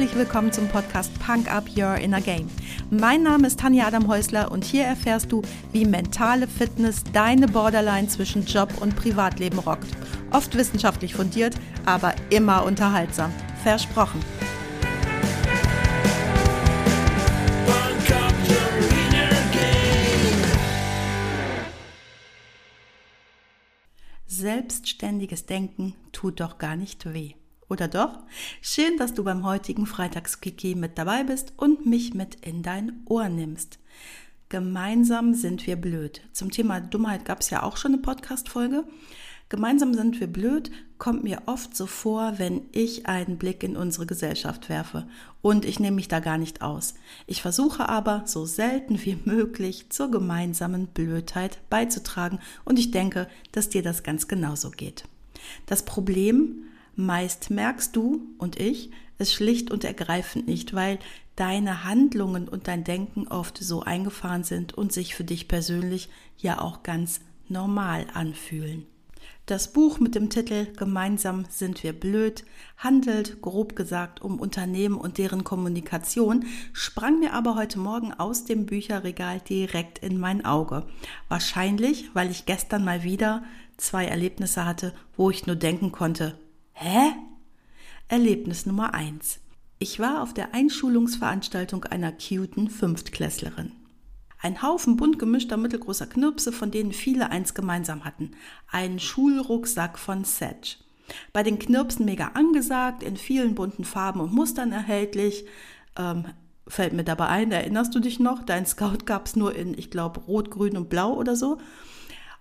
[0.00, 2.48] herzlich willkommen zum Podcast Punk Up Your Inner Game.
[2.88, 5.42] Mein Name ist Tanja Adam Häusler und hier erfährst du,
[5.72, 9.88] wie mentale Fitness deine Borderline zwischen Job und Privatleben rockt.
[10.30, 13.30] Oft wissenschaftlich fundiert, aber immer unterhaltsam.
[13.62, 14.20] Versprochen.
[24.26, 27.34] Selbstständiges Denken tut doch gar nicht weh.
[27.70, 28.18] Oder doch?
[28.60, 33.30] Schön, dass du beim heutigen Freitagskiki mit dabei bist und mich mit in dein Ohr
[33.30, 33.78] nimmst.
[34.50, 36.20] Gemeinsam sind wir blöd.
[36.32, 38.84] Zum Thema Dummheit gab es ja auch schon eine Podcast-Folge.
[39.48, 40.70] Gemeinsam sind wir blöd
[41.00, 45.08] kommt mir oft so vor, wenn ich einen Blick in unsere Gesellschaft werfe.
[45.42, 46.94] Und ich nehme mich da gar nicht aus.
[47.26, 52.38] Ich versuche aber, so selten wie möglich zur gemeinsamen Blödheit beizutragen.
[52.64, 55.04] Und ich denke, dass dir das ganz genauso geht.
[55.66, 56.64] Das Problem
[57.00, 60.98] Meist merkst du und ich es schlicht und ergreifend nicht, weil
[61.36, 66.60] deine Handlungen und dein Denken oft so eingefahren sind und sich für dich persönlich ja
[66.60, 68.86] auch ganz normal anfühlen.
[69.46, 72.44] Das Buch mit dem Titel Gemeinsam sind wir blöd
[72.78, 78.64] handelt, grob gesagt, um Unternehmen und deren Kommunikation, sprang mir aber heute Morgen aus dem
[78.64, 80.86] Bücherregal direkt in mein Auge.
[81.28, 83.42] Wahrscheinlich, weil ich gestern mal wieder
[83.76, 86.38] zwei Erlebnisse hatte, wo ich nur denken konnte,
[86.82, 87.12] Hä?
[88.08, 89.40] Erlebnis Nummer eins:
[89.78, 93.72] Ich war auf der Einschulungsveranstaltung einer cuten Fünftklässlerin.
[94.40, 98.30] Ein Haufen bunt gemischter mittelgroßer Knirpse, von denen viele eins gemeinsam hatten.
[98.66, 100.76] Ein Schulrucksack von Sedge.
[101.34, 105.44] Bei den Knirpsen mega angesagt, in vielen bunten Farben und Mustern erhältlich.
[105.98, 106.24] Ähm,
[106.66, 108.42] fällt mir dabei ein, erinnerst du dich noch?
[108.42, 111.58] Dein Scout gab es nur in, ich glaube, Rot, Grün und Blau oder so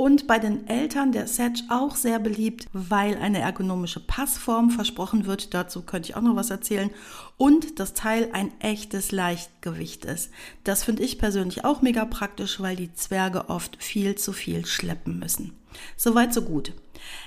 [0.00, 5.52] und bei den Eltern der Sedge auch sehr beliebt, weil eine ergonomische Passform versprochen wird.
[5.52, 6.88] Dazu könnte ich auch noch was erzählen.
[7.36, 10.30] Und das Teil ein echtes Leichtgewicht ist.
[10.64, 15.18] Das finde ich persönlich auch mega praktisch, weil die Zwerge oft viel zu viel schleppen
[15.18, 15.52] müssen.
[15.98, 16.72] Soweit, so gut.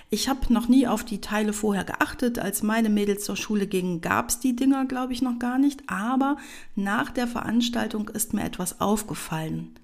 [0.10, 2.40] Ich habe noch nie auf die Teile vorher geachtet.
[2.40, 5.84] Als meine Mädels zur Schule gingen, gab es die Dinger, glaube ich, noch gar nicht.
[5.92, 6.38] Aber
[6.74, 9.76] nach der Veranstaltung ist mir etwas aufgefallen.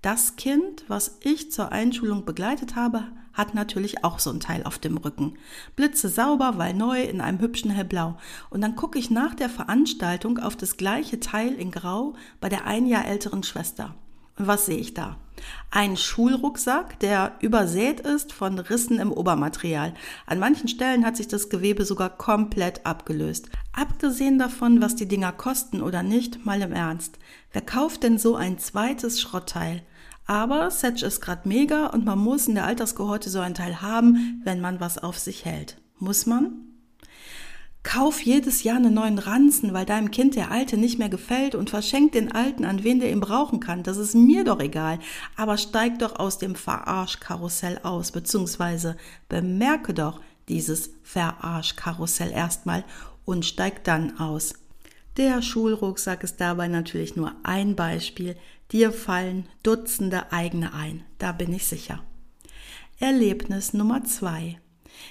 [0.00, 4.78] Das Kind, was ich zur Einschulung begleitet habe, hat natürlich auch so ein Teil auf
[4.78, 5.38] dem Rücken.
[5.74, 8.16] Blitze sauber, weil neu, in einem hübschen Hellblau.
[8.50, 12.66] Und dann gucke ich nach der Veranstaltung auf das gleiche Teil in Grau bei der
[12.66, 13.94] ein Jahr älteren Schwester.
[14.38, 15.16] Was sehe ich da?
[15.70, 19.94] Ein Schulrucksack, der übersät ist von Rissen im Obermaterial.
[20.26, 23.48] An manchen Stellen hat sich das Gewebe sogar komplett abgelöst.
[23.72, 27.18] Abgesehen davon, was die Dinger kosten oder nicht, mal im Ernst.
[27.52, 29.82] Wer kauft denn so ein zweites Schrottteil?
[30.26, 34.42] Aber Setch ist gerade mega und man muss in der Alterskohorte so ein Teil haben,
[34.44, 35.80] wenn man was auf sich hält.
[35.98, 36.67] Muss man?
[37.88, 41.70] Kauf jedes Jahr einen neuen Ranzen, weil deinem Kind der alte nicht mehr gefällt und
[41.70, 43.82] verschenk den alten an wen der ihn brauchen kann.
[43.82, 44.98] Das ist mir doch egal.
[45.36, 48.98] Aber steig doch aus dem Verarschkarussell aus, beziehungsweise
[49.30, 52.84] bemerke doch dieses Verarschkarussell erstmal
[53.24, 54.52] und steig dann aus.
[55.16, 58.36] Der Schulrucksack ist dabei natürlich nur ein Beispiel.
[58.70, 62.02] Dir fallen Dutzende eigene ein, da bin ich sicher.
[62.98, 64.58] Erlebnis Nummer zwei.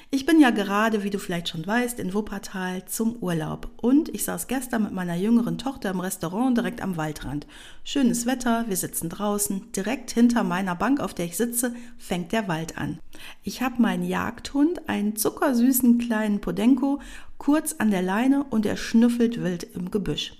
[0.09, 4.23] Ich bin ja gerade, wie du vielleicht schon weißt, in Wuppertal zum Urlaub und ich
[4.23, 7.45] saß gestern mit meiner jüngeren Tochter im Restaurant direkt am Waldrand.
[7.83, 12.47] Schönes Wetter, wir sitzen draußen, direkt hinter meiner Bank, auf der ich sitze, fängt der
[12.47, 12.99] Wald an.
[13.43, 16.99] Ich habe meinen Jagdhund, einen zuckersüßen kleinen Podenko,
[17.37, 20.33] kurz an der Leine und er schnüffelt wild im Gebüsch.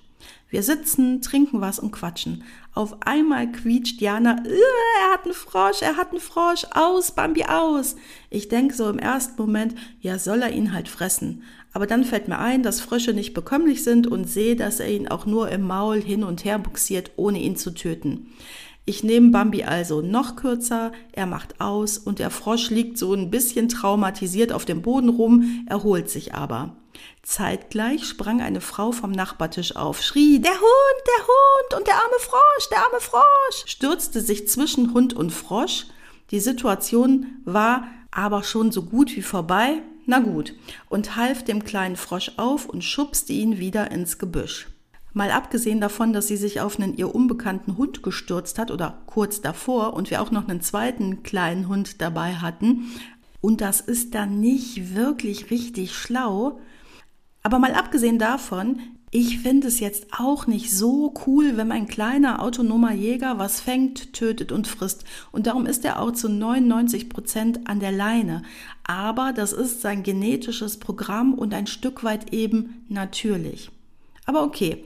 [0.50, 2.44] Wir sitzen, trinken was und quatschen.
[2.74, 4.60] Auf einmal quietscht Jana, äh,
[5.02, 7.96] er hat einen Frosch, er hat einen Frosch, aus, Bambi, aus.
[8.30, 11.44] Ich denke so im ersten Moment, ja, soll er ihn halt fressen.
[11.74, 15.08] Aber dann fällt mir ein, dass Frösche nicht bekömmlich sind und sehe, dass er ihn
[15.08, 18.28] auch nur im Maul hin und her buxiert, ohne ihn zu töten.
[18.90, 23.30] Ich nehme Bambi also noch kürzer, er macht aus und der Frosch liegt so ein
[23.30, 26.74] bisschen traumatisiert auf dem Boden rum, erholt sich aber.
[27.22, 32.20] Zeitgleich sprang eine Frau vom Nachbartisch auf, schrie, der Hund, der Hund und der arme
[32.20, 35.88] Frosch, der arme Frosch, stürzte sich zwischen Hund und Frosch.
[36.32, 40.54] Die Situation war aber schon so gut wie vorbei, na gut,
[40.88, 44.68] und half dem kleinen Frosch auf und schubste ihn wieder ins Gebüsch.
[45.18, 49.42] Mal abgesehen davon, dass sie sich auf einen ihr unbekannten Hund gestürzt hat oder kurz
[49.42, 52.92] davor und wir auch noch einen zweiten kleinen Hund dabei hatten.
[53.42, 56.60] Und das ist dann nicht wirklich richtig schlau.
[57.42, 58.78] Aber mal abgesehen davon,
[59.10, 64.14] ich finde es jetzt auch nicht so cool, wenn mein kleiner autonomer Jäger was fängt,
[64.14, 65.04] tötet und frisst.
[65.32, 68.44] Und darum ist er auch zu 99 Prozent an der Leine.
[68.84, 73.72] Aber das ist sein genetisches Programm und ein Stück weit eben natürlich.
[74.28, 74.84] Aber okay.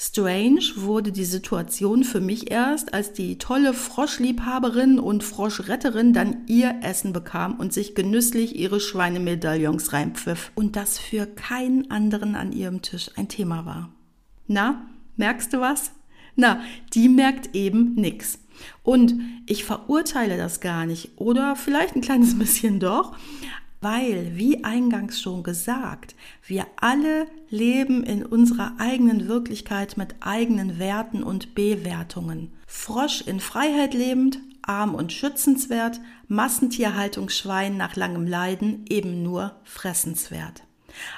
[0.00, 6.76] Strange wurde die Situation für mich erst, als die tolle Froschliebhaberin und Froschretterin dann ihr
[6.82, 12.80] Essen bekam und sich genüsslich ihre Schweinemedaillons reinpfiff und das für keinen anderen an ihrem
[12.80, 13.90] Tisch ein Thema war.
[14.46, 14.86] Na,
[15.16, 15.90] merkst du was?
[16.36, 16.60] Na,
[16.94, 18.38] die merkt eben nix.
[18.84, 19.14] Und
[19.46, 23.16] ich verurteile das gar nicht oder vielleicht ein kleines bisschen doch,
[23.80, 26.14] weil, wie eingangs schon gesagt,
[26.46, 32.52] wir alle leben in unserer eigenen Wirklichkeit mit eigenen Werten und Bewertungen.
[32.66, 40.62] Frosch in Freiheit lebend, arm und schützenswert, Massentierhaltungsschwein nach langem Leiden eben nur fressenswert.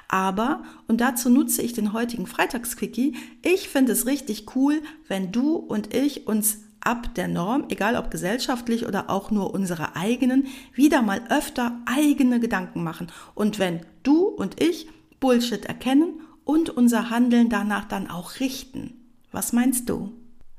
[0.09, 5.55] Aber, und dazu nutze ich den heutigen Freitagsquickie, ich finde es richtig cool, wenn du
[5.57, 11.03] und ich uns ab der Norm, egal ob gesellschaftlich oder auch nur unsere eigenen, wieder
[11.03, 13.09] mal öfter eigene Gedanken machen.
[13.35, 14.89] Und wenn du und ich
[15.21, 18.95] Bullshit erkennen und unser Handeln danach dann auch richten.
[19.33, 20.13] Was meinst du?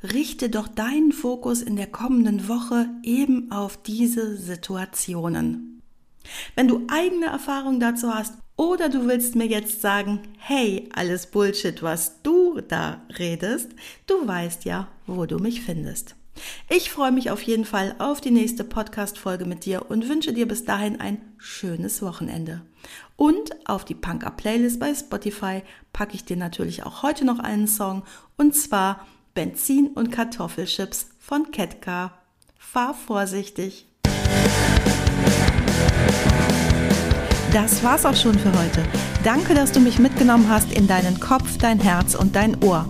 [0.03, 5.81] Richte doch deinen Fokus in der kommenden Woche eben auf diese Situationen.
[6.55, 11.81] Wenn du eigene Erfahrungen dazu hast oder du willst mir jetzt sagen, hey, alles Bullshit,
[11.83, 13.71] was du da redest,
[14.07, 16.15] du weißt ja, wo du mich findest.
[16.69, 20.47] Ich freue mich auf jeden Fall auf die nächste Podcast-Folge mit dir und wünsche dir
[20.47, 22.61] bis dahin ein schönes Wochenende.
[23.17, 25.61] Und auf die Punk Up Playlist bei Spotify
[25.93, 28.03] packe ich dir natürlich auch heute noch einen Song
[28.37, 32.13] und zwar Benzin und Kartoffelchips von Ketka.
[32.57, 33.85] Fahr vorsichtig.
[37.53, 38.83] Das war's auch schon für heute.
[39.25, 42.89] Danke, dass du mich mitgenommen hast in deinen Kopf, dein Herz und dein Ohr.